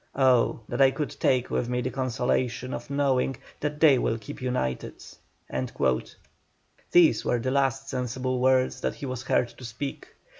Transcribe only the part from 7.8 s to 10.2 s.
sensible words that he was heard to speak.